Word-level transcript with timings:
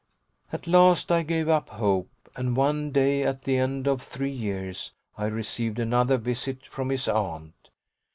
At 0.51 0.65
last 0.65 1.11
I 1.11 1.21
gave 1.21 1.47
up 1.47 1.69
hope, 1.69 2.09
and 2.35 2.55
one 2.57 2.89
day 2.89 3.21
at 3.21 3.43
the 3.43 3.57
end 3.59 3.85
of 3.87 4.01
three 4.01 4.31
years 4.31 4.93
I 5.15 5.25
received 5.27 5.77
another 5.77 6.17
visit 6.17 6.65
from 6.65 6.89
his 6.89 7.07
aunt. 7.07 7.69